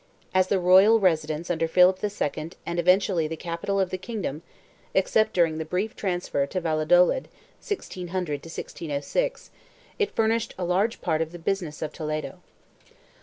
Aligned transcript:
As 0.33 0.47
the 0.47 0.59
royal 0.59 0.99
residence 0.99 1.51
under 1.51 1.67
Philip 1.67 1.99
II 2.03 2.53
and 2.65 2.79
eventually 2.79 3.27
the 3.27 3.37
capital 3.37 3.79
of 3.79 3.91
the 3.91 3.99
kingdom 3.99 4.41
(except 4.95 5.31
during 5.31 5.59
the 5.59 5.63
brief 5.63 5.95
transfer 5.95 6.47
to 6.47 6.59
Valladolid, 6.59 7.27
1600 7.59 8.39
1606) 8.39 9.51
it 9.99 10.15
furnished 10.15 10.55
a 10.57 10.65
large 10.65 11.01
part 11.01 11.21
of 11.21 11.31
the 11.31 11.37
business 11.37 11.83
of 11.83 11.93
Toledo. 11.93 12.39